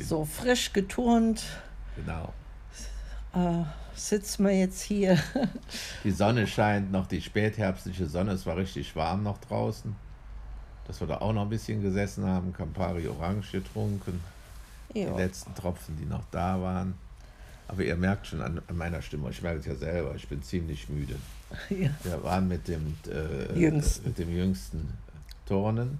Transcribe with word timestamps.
so 0.00 0.24
frisch 0.24 0.72
geturnt. 0.72 1.42
Genau. 1.96 2.32
Äh, 3.34 3.64
sitzen 3.94 4.44
wir 4.46 4.58
jetzt 4.58 4.82
hier. 4.82 5.18
Die 6.04 6.10
Sonne 6.10 6.46
scheint 6.46 6.90
noch, 6.90 7.06
die 7.06 7.20
spätherbstliche 7.20 8.06
Sonne, 8.06 8.32
es 8.32 8.46
war 8.46 8.56
richtig 8.56 8.94
warm 8.96 9.22
noch 9.22 9.38
draußen. 9.38 9.94
Dass 10.86 11.00
wir 11.00 11.06
da 11.06 11.18
auch 11.18 11.32
noch 11.32 11.42
ein 11.42 11.48
bisschen 11.48 11.82
gesessen 11.82 12.26
haben, 12.26 12.52
Campari 12.52 13.06
Orange 13.06 13.52
getrunken. 13.52 14.20
Jo. 14.92 15.12
Die 15.12 15.22
letzten 15.22 15.54
Tropfen, 15.54 15.96
die 15.96 16.06
noch 16.06 16.24
da 16.32 16.60
waren. 16.60 16.94
Aber 17.68 17.84
ihr 17.84 17.94
merkt 17.94 18.26
schon 18.26 18.42
an, 18.42 18.60
an 18.66 18.76
meiner 18.76 19.00
Stimme, 19.00 19.30
ich 19.30 19.40
merke 19.42 19.60
es 19.60 19.66
ja 19.66 19.76
selber, 19.76 20.16
ich 20.16 20.26
bin 20.26 20.42
ziemlich 20.42 20.88
müde. 20.88 21.16
Ja. 21.68 21.90
Wir 22.04 22.22
waren 22.22 22.46
mit 22.46 22.68
dem, 22.68 22.96
äh, 23.08 23.58
jüngsten. 23.58 24.06
mit 24.06 24.18
dem 24.18 24.30
jüngsten 24.30 24.92
Turnen. 25.46 25.98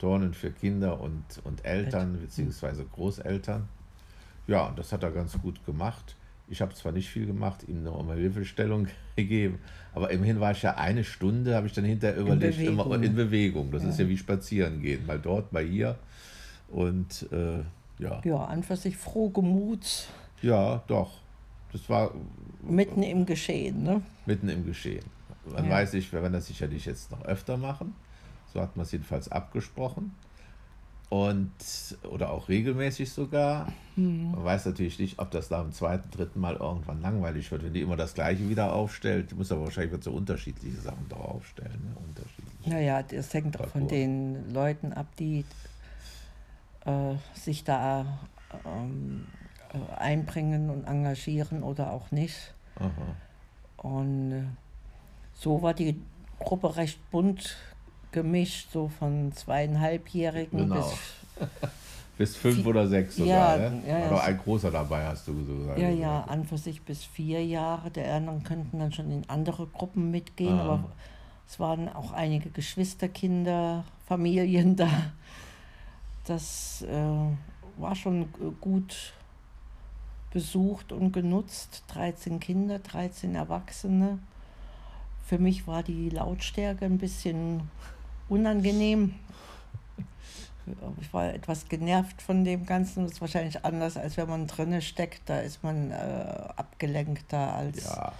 Turnen 0.00 0.32
für 0.32 0.50
Kinder 0.50 1.00
und, 1.00 1.22
und 1.44 1.64
Eltern, 1.64 2.18
beziehungsweise 2.20 2.84
Großeltern. 2.84 3.68
Ja, 4.46 4.66
und 4.66 4.78
das 4.78 4.92
hat 4.92 5.02
er 5.02 5.10
ganz 5.10 5.38
gut 5.40 5.64
gemacht. 5.66 6.16
Ich 6.48 6.60
habe 6.60 6.74
zwar 6.74 6.90
nicht 6.90 7.08
viel 7.08 7.26
gemacht, 7.26 7.68
ihm 7.68 7.84
noch 7.84 8.00
eine 8.00 8.14
Hilfestellung 8.14 8.88
gegeben, 9.16 9.60
aber 9.94 10.10
immerhin 10.10 10.40
war 10.40 10.52
ich 10.52 10.62
ja 10.62 10.74
eine 10.74 11.04
Stunde, 11.04 11.54
habe 11.54 11.66
ich 11.66 11.74
dann 11.74 11.84
hinterher 11.84 12.18
überlegt, 12.18 12.58
in 12.58 12.66
immer 12.68 13.00
in 13.00 13.14
Bewegung. 13.14 13.70
Das 13.70 13.84
ja. 13.84 13.90
ist 13.90 14.00
ja 14.00 14.08
wie 14.08 14.16
spazieren 14.16 14.80
gehen, 14.80 15.06
mal 15.06 15.18
dort, 15.18 15.52
mal 15.52 15.62
hier. 15.62 15.96
Und 16.68 17.26
äh, 17.30 17.60
ja. 18.02 18.20
Ja, 18.24 18.44
an 18.44 18.62
für 18.62 18.76
sich 18.76 18.96
frohgemut. 18.96 20.08
Ja, 20.40 20.82
doch. 20.86 21.20
Das 21.72 21.88
war. 21.88 22.12
Mitten 22.62 23.02
im 23.02 23.26
Geschehen, 23.26 23.82
ne? 23.82 24.02
Mitten 24.26 24.48
im 24.48 24.64
Geschehen. 24.64 25.04
Man 25.52 25.66
ja. 25.66 25.70
weiß 25.70 25.92
nicht, 25.92 26.12
wir 26.12 26.22
werden 26.22 26.32
das 26.32 26.46
sicherlich 26.46 26.86
jetzt 26.86 27.10
noch 27.10 27.24
öfter 27.24 27.56
machen. 27.56 27.94
So 28.52 28.60
hat 28.60 28.76
man 28.76 28.84
es 28.84 28.92
jedenfalls 28.92 29.30
abgesprochen. 29.30 30.14
Und, 31.08 31.50
oder 32.08 32.30
auch 32.30 32.48
regelmäßig 32.48 33.10
sogar. 33.10 33.72
Mhm. 33.96 34.30
Man 34.30 34.44
weiß 34.44 34.66
natürlich 34.66 34.98
nicht, 35.00 35.18
ob 35.18 35.32
das 35.32 35.50
nach 35.50 35.62
dem 35.62 35.72
zweiten, 35.72 36.08
dritten 36.12 36.38
Mal 36.38 36.54
irgendwann 36.54 37.02
langweilig 37.02 37.50
wird, 37.50 37.64
wenn 37.64 37.74
die 37.74 37.80
immer 37.80 37.96
das 37.96 38.14
Gleiche 38.14 38.48
wieder 38.48 38.72
aufstellt. 38.72 39.32
Die 39.32 39.34
muss 39.34 39.50
aber 39.50 39.64
wahrscheinlich 39.64 39.90
wird 39.90 40.04
so 40.04 40.12
unterschiedliche 40.12 40.80
Sachen 40.80 41.06
da 41.08 41.16
aufstellen. 41.16 41.82
Ne? 41.82 41.96
Unterschiedliche 42.08 42.70
naja, 42.70 43.02
das 43.02 43.34
hängt 43.34 43.58
auch 43.58 43.66
von 43.66 43.88
den 43.88 44.52
Leuten 44.52 44.92
ab, 44.92 45.06
die 45.18 45.44
äh, 46.84 47.14
sich 47.34 47.64
da 47.64 48.20
ähm, 48.64 49.26
äh, 49.72 49.96
einbringen 49.96 50.70
und 50.70 50.84
engagieren 50.84 51.62
oder 51.62 51.92
auch 51.92 52.10
nicht. 52.10 52.54
Aha. 52.76 53.88
Und 53.88 54.32
äh, 54.32 54.42
so 55.34 55.62
war 55.62 55.74
die 55.74 56.00
Gruppe 56.38 56.76
recht 56.76 56.98
bunt 57.10 57.56
gemischt, 58.12 58.70
so 58.72 58.88
von 58.88 59.32
zweieinhalbjährigen 59.32 60.58
genau. 60.58 60.76
bis. 60.76 61.48
bis 62.20 62.36
fünf 62.36 62.66
oder 62.66 62.86
sechs 62.86 63.16
sogar, 63.16 63.58
ja, 63.58 63.70
ne? 63.70 63.82
ja, 63.88 64.08
Oder 64.08 64.24
ein 64.24 64.36
großer 64.36 64.70
dabei, 64.70 65.06
hast 65.06 65.26
du 65.26 65.42
so 65.42 65.56
gesagt. 65.56 65.78
Ja, 65.78 65.88
ja, 65.88 66.20
an 66.24 66.44
für 66.44 66.58
sich 66.58 66.82
bis 66.82 67.02
vier 67.02 67.42
Jahre. 67.42 67.90
Der 67.90 68.14
anderen 68.14 68.42
könnten 68.44 68.78
dann 68.78 68.92
schon 68.92 69.10
in 69.10 69.26
andere 69.30 69.66
Gruppen 69.66 70.10
mitgehen, 70.10 70.58
ah. 70.58 70.62
aber 70.62 70.84
es 71.48 71.58
waren 71.58 71.88
auch 71.88 72.12
einige 72.12 72.50
Geschwisterkinder, 72.50 73.84
Familien 74.06 74.76
da. 74.76 74.90
Das 76.26 76.82
äh, 76.82 77.80
war 77.80 77.94
schon 77.96 78.28
gut 78.60 79.14
besucht 80.30 80.92
und 80.92 81.12
genutzt. 81.12 81.84
13 81.88 82.38
Kinder, 82.38 82.80
13 82.80 83.34
Erwachsene. 83.34 84.18
Für 85.24 85.38
mich 85.38 85.66
war 85.66 85.82
die 85.82 86.10
Lautstärke 86.10 86.84
ein 86.84 86.98
bisschen 86.98 87.62
unangenehm. 88.30 89.14
Ich 91.00 91.12
war 91.12 91.34
etwas 91.34 91.68
genervt 91.68 92.22
von 92.22 92.44
dem 92.44 92.64
Ganzen. 92.64 93.02
Das 93.02 93.12
ist 93.12 93.20
wahrscheinlich 93.20 93.64
anders, 93.64 93.96
als 93.96 94.16
wenn 94.16 94.28
man 94.28 94.46
drinne 94.46 94.82
steckt. 94.82 95.28
Da 95.28 95.40
ist 95.40 95.62
man 95.64 95.90
äh, 95.90 95.94
abgelenkter, 96.56 97.54
als 97.54 97.84
ja. 97.84 98.12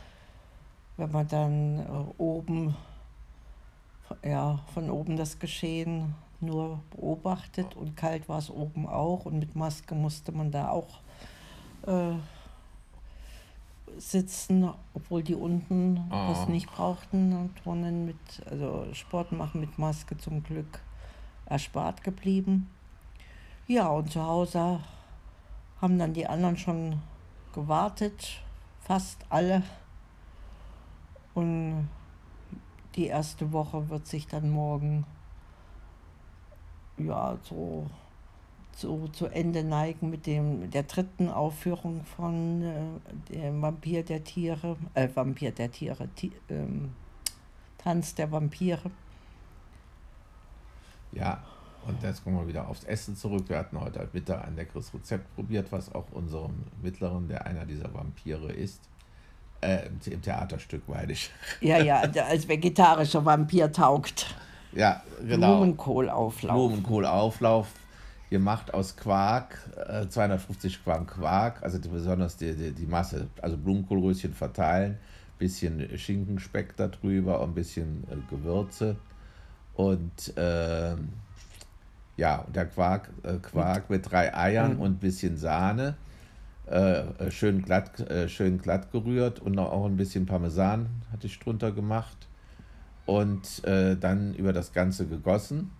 wenn 0.97 1.13
man 1.13 1.29
dann 1.29 1.79
äh, 1.79 2.23
oben, 2.23 2.77
ja, 4.25 4.59
von 4.75 4.91
oben 4.91 5.17
das 5.17 5.39
Geschehen 5.39 6.15
nur 6.41 6.81
beobachtet. 6.91 7.77
Und 7.77 7.97
kalt 7.97 8.29
war 8.29 8.39
es 8.39 8.51
oben 8.51 8.89
auch. 8.89 9.27
Und 9.27 9.39
mit 9.39 9.55
Maske 9.55 9.95
musste 9.95 10.33
man 10.33 10.51
da 10.51 10.71
auch 10.71 10.99
äh, 11.87 12.15
sitzen, 14.01 14.73
obwohl 14.95 15.23
die 15.23 15.35
unten 15.35 16.09
oh. 16.11 16.29
das 16.29 16.49
nicht 16.49 16.71
brauchten. 16.71 17.55
Turnen 17.63 18.07
mit, 18.07 18.17
also 18.51 18.87
Sport 18.93 19.33
machen 19.33 19.61
mit 19.61 19.79
Maske 19.79 20.17
zum 20.17 20.43
Glück 20.43 20.81
erspart 21.47 22.03
geblieben. 22.03 22.71
Ja, 23.67 23.89
und 23.89 24.11
zu 24.11 24.25
Hause 24.25 24.81
haben 25.81 25.99
dann 25.99 26.13
die 26.13 26.27
anderen 26.27 26.57
schon 26.57 27.01
gewartet, 27.53 28.43
fast 28.81 29.25
alle. 29.29 29.63
Und 31.35 31.89
die 32.97 33.07
erste 33.07 33.53
Woche 33.53 33.89
wird 33.89 34.07
sich 34.07 34.27
dann 34.27 34.51
morgen 34.51 35.05
ja 36.99 37.37
so 37.43 37.87
zu, 38.73 39.09
zu 39.13 39.27
Ende 39.27 39.63
neigen 39.63 40.11
mit 40.11 40.27
dem, 40.27 40.71
der 40.71 40.85
dritten 40.85 41.29
Aufführung 41.29 42.05
von 42.05 42.63
äh, 42.63 43.35
dem 43.35 43.61
Vampir 43.63 44.03
der 44.03 44.25
Tiere, 44.25 44.77
äh, 44.95 45.09
Vampir 45.13 45.53
der 45.53 45.71
Tiere, 45.71 46.09
ti, 46.15 46.33
ähm, 46.49 46.93
Tanz 47.79 48.15
der 48.15 48.31
Vampire. 48.31 48.91
Ja, 51.13 51.43
und 51.87 52.03
jetzt 52.03 52.23
kommen 52.25 52.37
wir 52.37 52.47
wieder 52.47 52.69
aufs 52.69 52.85
Essen 52.85 53.17
zurück. 53.17 53.45
Wir 53.49 53.59
hatten 53.59 53.81
heute 53.81 54.09
Mittag 54.13 54.47
ein 54.47 54.55
leckeres 54.57 54.93
Rezept 54.95 55.35
probiert, 55.35 55.73
was 55.73 55.93
auch 55.95 56.07
unserem 56.13 56.55
Mittleren, 56.83 57.29
der 57.29 57.47
einer 57.47 57.65
dieser 57.65 57.93
Vampire 57.93 58.53
ist, 58.53 58.81
äh, 59.61 59.87
im 60.07 60.23
Theaterstück, 60.23 60.83
weil 60.87 61.11
ich. 61.11 61.31
Ja, 61.61 61.79
ja, 61.79 62.01
als 62.01 62.49
vegetarischer 62.49 63.25
Vampir 63.25 63.73
taugt. 63.73 64.35
Ja, 64.73 65.03
genau. 65.27 65.57
Blumenkohlauflauf. 65.57 66.55
Blumenkohlauflauf 66.55 67.69
gemacht 68.31 68.73
aus 68.73 68.97
Quark, 68.97 69.59
äh, 69.89 70.09
250 70.09 70.85
Gramm 70.85 71.07
Quark, 71.07 71.63
also 71.63 71.79
die, 71.79 71.89
besonders 71.89 72.37
die, 72.37 72.55
die, 72.55 72.73
die, 72.73 72.87
Masse, 72.87 73.27
also 73.43 73.57
Blumenkohlröschen 73.57 74.33
verteilen, 74.33 74.97
bisschen 75.39 75.99
Schinkenspeck 75.99 76.77
darüber, 76.77 77.43
ein 77.43 77.55
bisschen 77.55 78.05
äh, 78.11 78.17
Gewürze. 78.31 78.97
Und 79.75 80.37
äh, 80.37 80.95
ja, 82.17 82.45
der 82.55 82.67
Quark, 82.67 83.11
äh, 83.25 83.35
Quark 83.39 83.91
mit 83.91 84.11
drei 84.11 84.35
Eiern 84.35 84.75
mhm. 84.75 84.81
und 84.81 84.93
ein 84.93 84.99
bisschen 84.99 85.37
Sahne, 85.37 85.97
äh, 86.67 87.01
äh, 87.01 87.31
schön, 87.33 87.63
glatt, 87.63 88.07
schön 88.29 88.59
glatt 88.59 88.93
gerührt 88.93 89.41
und 89.41 89.57
noch 89.57 89.73
auch 89.73 89.87
ein 89.87 89.97
bisschen 89.97 90.27
Parmesan 90.27 90.89
hatte 91.13 91.27
ich 91.27 91.39
drunter 91.41 91.73
gemacht. 91.73 92.17
Und 93.07 93.63
dann 93.65 94.35
über 94.35 94.53
das 94.53 94.73
Ganze 94.73 95.05
gegossen 95.05 95.73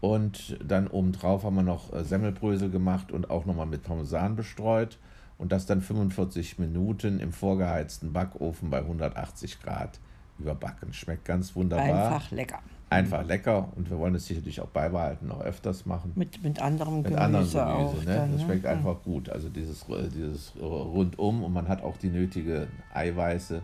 und 0.00 0.58
dann 0.64 0.88
obendrauf 0.88 1.44
haben 1.44 1.56
wir 1.56 1.62
noch 1.62 1.92
äh, 1.92 2.04
Semmelbrösel 2.04 2.70
gemacht 2.70 3.12
und 3.12 3.30
auch 3.30 3.44
nochmal 3.44 3.66
mit 3.66 3.82
Parmesan 3.82 4.36
bestreut. 4.36 4.98
Und 5.36 5.52
das 5.52 5.64
dann 5.64 5.80
45 5.80 6.58
Minuten 6.58 7.18
im 7.18 7.32
vorgeheizten 7.32 8.12
Backofen 8.12 8.68
bei 8.68 8.78
180 8.78 9.62
Grad 9.62 9.98
überbacken. 10.38 10.92
Schmeckt 10.92 11.24
ganz 11.24 11.56
wunderbar. 11.56 12.12
Einfach 12.12 12.30
lecker. 12.30 12.58
Einfach 12.90 13.24
lecker 13.24 13.68
und 13.76 13.88
wir 13.88 13.98
wollen 13.98 14.16
es 14.16 14.26
sicherlich 14.26 14.60
auch 14.60 14.66
beibehalten, 14.66 15.28
noch 15.28 15.40
öfters 15.40 15.86
machen. 15.86 16.12
Mit, 16.16 16.42
mit 16.42 16.60
anderem 16.60 16.96
mit 16.96 17.04
Gemüse, 17.04 17.22
anderen 17.22 17.44
Gemüse 17.44 17.66
auch. 17.66 17.94
Ne? 17.94 18.04
Dann, 18.04 18.32
das 18.32 18.42
schmeckt 18.42 18.64
ne? 18.64 18.70
einfach 18.70 19.02
gut. 19.02 19.30
Also 19.30 19.48
dieses, 19.48 19.88
äh, 19.88 20.08
dieses 20.08 20.54
rundum 20.60 21.44
und 21.44 21.52
man 21.52 21.68
hat 21.68 21.82
auch 21.82 21.96
die 21.96 22.08
nötige 22.08 22.66
Eiweiße 22.92 23.62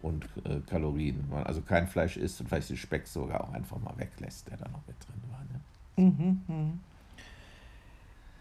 und 0.00 0.24
äh, 0.44 0.60
Kalorien. 0.66 1.24
Man 1.30 1.44
also 1.44 1.60
kein 1.60 1.86
Fleisch 1.86 2.16
isst 2.16 2.40
und 2.40 2.48
vielleicht 2.48 2.70
den 2.70 2.76
Speck 2.76 3.06
sogar 3.06 3.44
auch 3.44 3.52
einfach 3.52 3.78
mal 3.78 3.94
weglässt, 3.96 4.48
der 4.48 4.56
da 4.56 4.68
noch 4.68 4.86
mit 4.86 4.96
drin 5.06 5.22
war. 5.30 5.40
Ne? 5.44 5.51
Mhm, 5.96 6.40
mhm. 6.46 6.80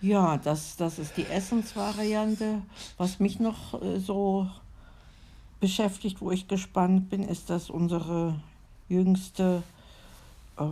Ja, 0.01 0.37
das, 0.37 0.77
das 0.77 0.97
ist 0.97 1.15
die 1.17 1.27
Essensvariante. 1.27 2.63
Was 2.97 3.19
mich 3.19 3.39
noch 3.39 3.81
äh, 3.81 3.99
so 3.99 4.47
beschäftigt, 5.59 6.21
wo 6.21 6.31
ich 6.31 6.47
gespannt 6.47 7.09
bin, 7.09 7.23
ist, 7.23 7.49
dass 7.51 7.69
unsere 7.69 8.39
jüngste 8.89 9.61
äh, 10.57 10.63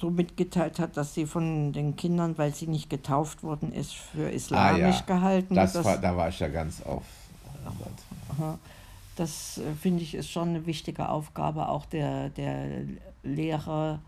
so 0.00 0.10
mitgeteilt 0.10 0.78
hat, 0.78 0.96
dass 0.96 1.14
sie 1.14 1.26
von 1.26 1.72
den 1.72 1.96
Kindern, 1.96 2.36
weil 2.38 2.54
sie 2.54 2.66
nicht 2.66 2.90
getauft 2.90 3.42
worden 3.42 3.72
ist, 3.72 3.94
für 3.94 4.30
islamisch 4.30 4.96
ah, 4.96 5.04
ja. 5.08 5.16
gehalten 5.16 5.54
das 5.54 5.74
wird. 5.74 5.84
War, 5.86 5.98
da 5.98 6.16
war 6.16 6.28
ich 6.28 6.38
ja 6.38 6.48
ganz 6.48 6.82
auf. 6.82 7.04
Das 9.16 9.58
äh, 9.58 9.74
finde 9.80 10.02
ich 10.02 10.14
ist 10.14 10.30
schon 10.30 10.50
eine 10.50 10.66
wichtige 10.66 11.08
Aufgabe 11.08 11.68
auch 11.68 11.86
der, 11.86 12.28
der 12.30 12.84
Lehrer 13.22 14.00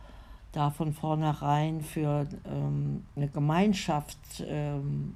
da 0.52 0.70
von 0.70 0.92
vornherein 0.92 1.80
für 1.80 2.26
ähm, 2.44 3.04
eine 3.16 3.28
Gemeinschaft, 3.28 4.18
ähm, 4.46 5.14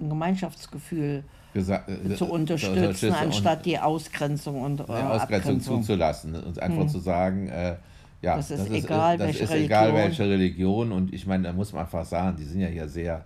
ein 0.00 0.08
Gemeinschaftsgefühl 0.08 1.24
Gesa 1.52 1.84
äh, 1.86 2.14
zu 2.14 2.26
unterstützen, 2.26 3.12
anstatt 3.12 3.64
die 3.64 3.78
Ausgrenzung 3.78 4.62
und 4.62 4.80
äh, 4.80 4.84
Ausgrenzung 4.84 5.60
zuzulassen 5.60 6.34
und 6.34 6.60
einfach 6.60 6.82
hm. 6.82 6.88
zu 6.88 6.98
sagen, 6.98 7.48
äh, 7.48 7.76
ja, 8.22 8.36
das 8.36 8.50
ist, 8.50 8.60
das 8.60 8.70
egal, 8.70 9.14
ist, 9.14 9.20
das 9.20 9.26
welche 9.28 9.44
ist 9.44 9.50
egal 9.52 9.94
welche 9.94 10.24
Religion 10.24 10.92
und 10.92 11.12
ich 11.12 11.26
meine, 11.26 11.44
da 11.44 11.52
muss 11.52 11.72
man 11.72 11.82
einfach 11.82 12.04
sagen, 12.04 12.36
die 12.36 12.44
sind 12.44 12.60
ja 12.60 12.68
hier 12.68 12.88
sehr 12.88 13.24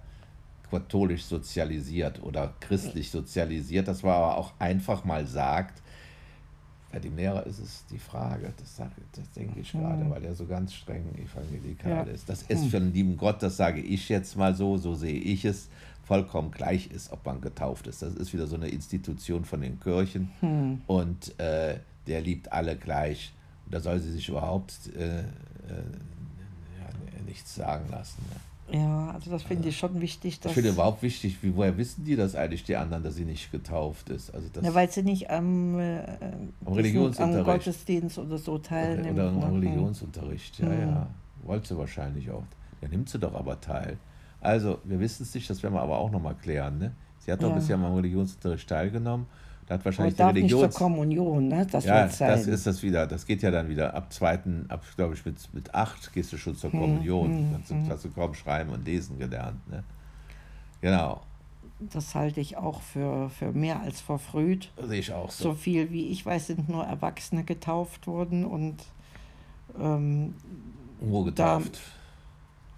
katholisch 0.71 1.25
sozialisiert 1.25 2.23
oder 2.23 2.53
christlich 2.61 3.11
sozialisiert, 3.11 3.89
dass 3.89 4.03
man 4.03 4.13
aber 4.13 4.37
auch 4.37 4.53
einfach 4.59 5.05
mal 5.05 5.27
sagt, 5.27 5.81
bei 6.91 6.99
dem 6.99 7.17
Lehrer 7.17 7.45
ist 7.47 7.59
es 7.59 7.85
die 7.91 7.99
Frage, 7.99 8.53
das, 8.57 8.77
sage, 8.77 8.93
das 9.13 9.31
denke 9.33 9.61
ich 9.61 9.73
gerade, 9.73 10.03
hm. 10.03 10.11
weil 10.11 10.25
er 10.25 10.35
so 10.35 10.47
ganz 10.47 10.73
streng 10.73 11.05
evangelikal 11.15 12.07
ja. 12.07 12.13
ist. 12.13 12.29
Das 12.29 12.43
ist 12.43 12.63
hm. 12.63 12.71
für 12.71 12.81
den 12.81 12.93
lieben 12.93 13.17
Gott, 13.17 13.43
das 13.43 13.57
sage 13.57 13.81
ich 13.81 14.09
jetzt 14.09 14.37
mal 14.37 14.55
so, 14.55 14.79
so 14.79 14.95
sehe 14.95 15.21
ich 15.21 15.45
es, 15.45 15.69
vollkommen 16.05 16.51
gleich 16.51 16.91
ist, 16.91 17.13
ob 17.13 17.27
man 17.27 17.43
getauft 17.43 17.87
ist. 17.87 18.01
Das 18.01 18.15
ist 18.15 18.33
wieder 18.33 18.47
so 18.47 18.57
eine 18.57 18.69
Institution 18.69 19.45
von 19.45 19.61
den 19.61 19.79
Kirchen 19.79 20.31
hm. 20.41 20.81
und 20.87 21.39
äh, 21.39 21.79
der 22.07 22.23
liebt 22.23 22.51
alle 22.53 22.77
gleich. 22.77 23.35
Und 23.67 23.75
da 23.75 23.81
soll 23.81 24.01
sie 24.01 24.13
sich 24.13 24.29
überhaupt 24.31 24.73
äh, 24.97 25.19
äh, 25.19 25.25
ja, 26.81 27.23
nichts 27.27 27.55
sagen 27.55 27.91
lassen. 27.91 28.23
Ne? 28.31 28.41
Ja, 28.71 29.11
also 29.13 29.31
das 29.31 29.43
finde 29.43 29.69
ich 29.69 29.79
schon 29.79 30.01
wichtig. 30.01 30.41
Dass 30.41 30.51
ich 30.51 30.55
finde 30.55 30.71
überhaupt 30.71 31.03
wichtig, 31.03 31.43
wie, 31.43 31.57
woher 31.57 31.77
wissen 31.79 32.05
die 32.05 32.17
das 32.17 32.35
eigentlich, 32.35 32.65
die 32.65 32.77
anderen, 32.77 33.03
dass 33.03 33.15
sie 33.15 33.25
nicht 33.25 33.51
getauft 33.51 34.11
ist? 34.11 34.35
Also 34.35 34.49
das 34.53 34.65
ja, 34.65 34.75
weil 34.75 34.91
sie 34.91 35.03
nicht 35.03 35.31
am, 35.31 35.79
äh, 35.79 36.03
am 36.65 36.73
Religionsunterricht. 36.73 37.49
Am 37.49 37.55
Gottesdienst 37.55 38.19
oder 38.19 38.39
so 38.39 38.59
teilnimmt. 38.59 39.19
Oder, 39.19 39.33
oder 39.35 39.47
am 39.47 39.61
ne? 39.61 39.67
Religionsunterricht, 39.67 40.59
ja, 40.59 40.69
mhm. 40.69 40.81
ja. 40.81 41.07
Wollte 41.45 41.69
sie 41.69 41.79
wahrscheinlich 41.79 42.31
auch. 42.31 42.45
Ja, 42.83 42.89
nimmt 42.89 43.09
sie 43.09 43.19
doch 43.19 43.35
aber 43.35 43.61
teil. 43.61 43.97
Also, 44.41 44.79
wir 44.85 45.01
wissen 45.01 45.23
es 45.23 45.35
nicht, 45.35 45.49
das 45.49 45.63
werden 45.63 45.75
wir 45.75 45.83
aber 45.83 45.99
auch 45.99 46.11
nochmal 46.11 46.35
klären. 46.35 46.79
Ne? 46.79 46.93
Sie 47.19 47.33
hat 47.33 47.43
doch 47.43 47.51
ja. 47.51 47.55
bisher 47.55 47.77
am 47.77 47.95
Religionsunterricht 47.95 48.69
teilgenommen 48.69 49.27
da 49.69 49.75
hat 49.75 49.85
wahrscheinlich 49.85 50.17
die 50.17 50.23
Religion. 50.23 50.63
Nicht 50.63 50.73
zur 50.73 50.87
Kommunion, 50.87 51.49
ne? 51.49 51.67
Das 51.71 51.85
ja, 51.85 52.07
das 52.07 52.47
ist 52.47 52.67
das 52.67 52.83
wieder. 52.83 53.07
Das 53.07 53.27
geht 53.27 53.43
ja 53.43 53.51
dann 53.51 53.69
wieder 53.69 53.93
ab 53.93 54.11
zweiten, 54.11 54.65
ab 54.71 54.83
glaube 54.97 55.13
ich 55.13 55.27
mit, 55.27 55.37
mit 55.53 55.75
acht 55.75 56.11
gehst 56.15 56.33
du 56.33 56.39
schon 56.39 56.57
zur 56.57 56.73
hm, 56.73 56.81
Kommunion. 56.81 57.29
Hm, 57.29 57.65
dann 57.69 57.85
hm. 57.85 57.91
hast 57.91 58.05
du 58.07 58.11
kaum 58.11 58.33
schreiben 58.33 58.71
und 58.71 58.87
lesen 58.87 59.19
gelernt. 59.19 59.69
Ne? 59.69 59.85
Genau. 60.81 61.21
Das 61.81 62.15
halte 62.15 62.41
ich 62.41 62.57
auch 62.57 62.81
für, 62.81 63.29
für 63.29 63.53
mehr 63.53 63.81
als 63.83 64.01
verfrüht. 64.01 64.73
Sehe 64.87 65.01
ich 65.01 65.13
auch 65.13 65.31
so. 65.31 65.51
So 65.51 65.55
viel 65.55 65.91
wie 65.91 66.09
ich 66.09 66.25
weiß, 66.25 66.47
sind 66.47 66.71
nur 66.71 66.85
Erwachsene 66.85 67.45
getauft 67.45 68.07
worden 68.07 68.47
und 68.47 68.77
ähm, 69.79 70.35
wo 71.01 71.25
getauft? 71.25 71.79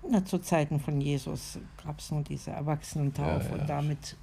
Da, 0.02 0.10
na, 0.10 0.24
zu 0.24 0.38
Zeiten 0.38 0.80
von 0.80 1.00
Jesus 1.00 1.58
gab 1.84 2.00
es 2.00 2.10
nur 2.10 2.22
diese 2.22 2.50
Erwachsenentaufe 2.50 3.44
ja, 3.44 3.54
ja. 3.54 3.60
und 3.60 3.70
damit 3.70 4.16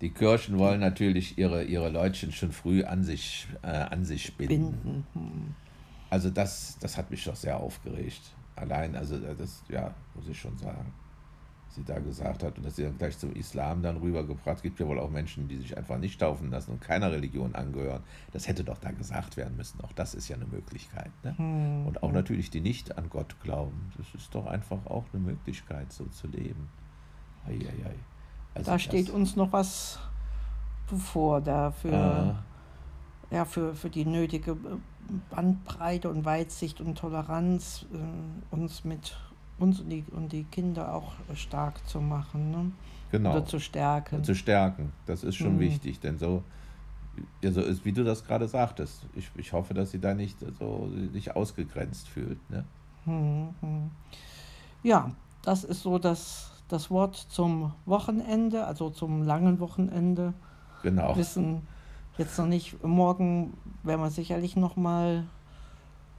die 0.00 0.10
Kirchen 0.10 0.58
wollen 0.58 0.80
natürlich 0.80 1.36
ihre, 1.36 1.64
ihre 1.64 1.90
Leutchen 1.90 2.32
schon 2.32 2.52
früh 2.52 2.84
an 2.84 3.04
sich, 3.04 3.48
äh, 3.62 3.66
an 3.66 4.04
sich 4.04 4.36
binden. 4.36 4.72
binden. 4.72 5.06
Hm. 5.12 5.54
Also 6.08 6.30
das, 6.30 6.78
das 6.80 6.96
hat 6.96 7.10
mich 7.10 7.24
doch 7.24 7.36
sehr 7.36 7.58
aufgeregt. 7.58 8.22
Allein, 8.56 8.96
also 8.96 9.18
das, 9.18 9.62
ja, 9.68 9.94
muss 10.14 10.28
ich 10.28 10.38
schon 10.38 10.56
sagen, 10.58 10.92
was 11.66 11.76
sie 11.76 11.84
da 11.84 11.98
gesagt 11.98 12.42
hat 12.42 12.56
und 12.56 12.66
dass 12.66 12.76
sie 12.76 12.82
dann 12.82 12.98
gleich 12.98 13.16
zum 13.18 13.34
Islam 13.34 13.82
dann 13.82 13.98
rübergebracht. 13.98 14.56
Es 14.56 14.62
gibt 14.62 14.80
ja 14.80 14.86
wohl 14.86 14.98
auch 14.98 15.10
Menschen, 15.10 15.48
die 15.48 15.58
sich 15.58 15.76
einfach 15.76 15.98
nicht 15.98 16.18
taufen 16.18 16.50
lassen 16.50 16.72
und 16.72 16.80
keiner 16.80 17.12
Religion 17.12 17.54
angehören. 17.54 18.02
Das 18.32 18.48
hätte 18.48 18.64
doch 18.64 18.78
da 18.78 18.90
gesagt 18.90 19.36
werden 19.36 19.56
müssen. 19.56 19.80
Auch 19.82 19.92
das 19.92 20.14
ist 20.14 20.28
ja 20.28 20.36
eine 20.36 20.46
Möglichkeit. 20.46 21.10
Ne? 21.22 21.36
Hm. 21.36 21.86
Und 21.86 22.02
auch 22.02 22.12
natürlich 22.12 22.50
die 22.50 22.60
nicht 22.60 22.96
an 22.98 23.08
Gott 23.10 23.38
glauben. 23.42 23.92
Das 23.98 24.06
ist 24.14 24.34
doch 24.34 24.46
einfach 24.46 24.84
auch 24.86 25.04
eine 25.12 25.22
Möglichkeit, 25.22 25.92
so 25.92 26.06
zu 26.06 26.26
leben. 26.26 26.68
Ei, 27.46 27.52
ei, 27.52 27.86
ei. 27.86 27.94
Also 28.60 28.72
da 28.72 28.78
steht 28.78 29.10
uns 29.10 29.36
noch 29.36 29.52
was 29.52 29.98
bevor, 30.88 31.40
da 31.40 31.70
für, 31.70 31.94
ah. 31.94 32.42
ja, 33.30 33.44
für, 33.44 33.74
für 33.74 33.90
die 33.90 34.04
nötige 34.04 34.56
Bandbreite 35.30 36.10
und 36.10 36.24
Weitsicht 36.24 36.80
und 36.80 36.98
Toleranz 36.98 37.86
äh, 37.92 38.54
uns 38.54 38.84
mit 38.84 39.16
uns 39.58 39.80
und 39.80 39.90
die, 39.90 40.04
und 40.10 40.32
die 40.32 40.44
Kinder 40.44 40.94
auch 40.94 41.12
stark 41.34 41.86
zu 41.86 42.00
machen. 42.00 42.50
Ne? 42.50 42.72
Genau. 43.10 43.32
Oder 43.32 43.44
zu 43.44 43.58
stärken. 43.58 44.24
Zu 44.24 44.34
stärken, 44.34 44.92
das 45.06 45.22
ist 45.22 45.36
schon 45.36 45.56
mhm. 45.56 45.60
wichtig, 45.60 46.00
denn 46.00 46.18
so, 46.18 46.42
also 47.44 47.60
ist, 47.60 47.84
wie 47.84 47.92
du 47.92 48.04
das 48.04 48.24
gerade 48.24 48.48
sagtest, 48.48 49.06
ich, 49.14 49.30
ich 49.36 49.52
hoffe, 49.52 49.74
dass 49.74 49.90
sie 49.90 50.00
da 50.00 50.14
nicht 50.14 50.38
so 50.58 50.90
sich 51.12 51.34
ausgegrenzt 51.34 52.08
fühlt. 52.08 52.38
Ne? 52.50 52.64
Mhm. 53.04 53.90
Ja, 54.82 55.10
das 55.42 55.64
ist 55.64 55.82
so 55.82 55.98
das 55.98 56.49
das 56.72 56.90
Wort 56.90 57.16
zum 57.16 57.72
Wochenende, 57.86 58.64
also 58.64 58.90
zum 58.90 59.22
langen 59.22 59.60
Wochenende. 59.60 60.34
Genau. 60.82 61.16
Wissen 61.16 61.62
jetzt 62.18 62.38
noch 62.38 62.46
nicht, 62.46 62.82
morgen 62.84 63.54
werden 63.82 64.02
wir 64.02 64.10
sicherlich 64.10 64.56
noch 64.56 64.76
mal 64.76 65.24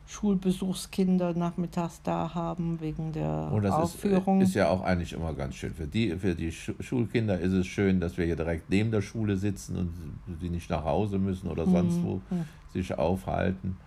Schulbesuchskinder 0.07 1.33
nachmittags 1.33 2.01
da 2.03 2.33
haben 2.33 2.81
wegen 2.81 3.13
der 3.13 3.50
Und 3.51 3.63
das 3.63 3.74
Aufführung. 3.74 4.42
Ist, 4.42 4.50
ist 4.50 4.56
ja 4.56 4.68
auch 4.68 4.81
eigentlich 4.81 5.13
immer 5.13 5.33
ganz 5.33 5.56
schön. 5.56 5.74
Für 5.74 5.88
die, 5.88 6.18
für 6.18 6.36
die 6.36 6.51
Schulkinder 6.51 7.39
ist 7.39 7.53
es 7.53 7.68
schön, 7.68 8.00
dass 8.01 8.18
wir 8.18 8.25
hier 8.25 8.36
direkt 8.36 8.69
neben 8.69 8.92
der 8.92 9.01
Schule 9.01 9.38
sitzen 9.38 9.77
und 9.77 9.94
sie 10.42 10.50
nicht 10.50 10.69
nach 10.69 10.83
Hause 10.83 11.18
müssen 11.18 11.48
oder 11.48 11.65
sonst 11.65 11.98
mhm. 11.98 12.03
wo 12.03 12.21
mhm. 12.30 12.45
sich 12.74 12.98
aufhalten. 12.98 13.77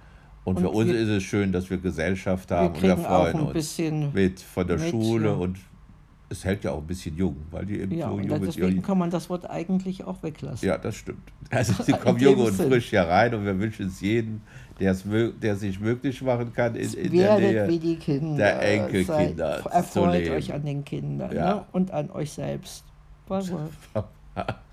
Und, 0.44 0.56
und 0.56 0.62
für 0.62 0.70
uns 0.70 0.90
ist 0.90 1.08
es 1.08 1.22
schön, 1.22 1.52
dass 1.52 1.68
wir 1.68 1.78
Gesellschaft 1.78 2.50
haben 2.50 2.74
wir 2.80 2.92
und 2.92 2.98
wir 2.98 3.04
freuen 3.04 3.40
uns 3.40 3.78
mit 4.14 4.40
von 4.40 4.66
der 4.66 4.78
mit, 4.78 4.90
Schule 4.90 5.28
ja. 5.28 5.34
und 5.34 5.58
es 6.28 6.44
hält 6.44 6.64
ja 6.64 6.72
auch 6.72 6.78
ein 6.78 6.86
bisschen 6.86 7.16
jung, 7.16 7.36
weil 7.50 7.66
die 7.66 7.80
eben 7.80 7.96
ja, 7.96 8.08
so 8.08 8.18
jung 8.18 8.42
ist. 8.42 8.56
Deswegen 8.56 8.82
kann 8.82 8.98
man 8.98 9.10
das 9.10 9.28
Wort 9.30 9.48
eigentlich 9.48 10.04
auch 10.04 10.22
weglassen. 10.22 10.66
Ja, 10.66 10.78
das 10.78 10.96
stimmt. 10.96 11.22
Also 11.50 11.82
sie 11.82 11.92
kommen 11.92 12.18
jung 12.18 12.36
und 12.36 12.54
Sinn. 12.54 12.68
frisch 12.68 12.90
hier 12.90 13.02
rein 13.02 13.34
und 13.34 13.44
wir 13.44 13.58
wünschen 13.58 13.88
es 13.88 14.00
jedem, 14.00 14.40
der 14.80 14.92
es 14.92 15.60
sich 15.60 15.78
möglich 15.80 16.20
machen 16.22 16.52
kann 16.52 16.74
in, 16.74 16.92
in 16.94 17.12
der 17.12 17.38
Nähe 17.38 17.68
wie 17.68 17.78
die 17.78 17.96
Kinder, 17.96 18.36
der 18.36 18.62
Enkelkinder. 18.62 19.62
Seid, 19.62 19.72
erfreut 19.72 20.30
euch 20.30 20.52
an 20.52 20.64
den 20.64 20.84
Kindern 20.84 21.34
ja. 21.34 21.54
ne? 21.54 21.64
und 21.72 21.90
an 21.90 22.10
euch 22.10 22.32
selbst. 22.32 22.84